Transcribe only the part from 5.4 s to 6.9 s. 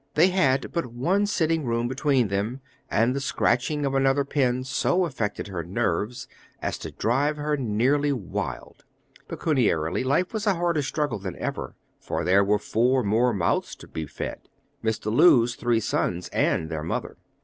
her nerves, as to